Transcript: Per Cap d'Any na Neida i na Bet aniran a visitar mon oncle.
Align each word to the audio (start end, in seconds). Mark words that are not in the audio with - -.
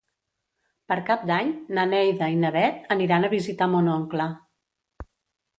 Per 0.91 0.95
Cap 1.09 1.27
d'Any 1.31 1.51
na 1.79 1.83
Neida 1.91 2.31
i 2.37 2.39
na 2.45 2.53
Bet 2.57 2.89
aniran 2.97 3.29
a 3.29 3.33
visitar 3.37 3.71
mon 3.75 3.93
oncle. 4.01 4.29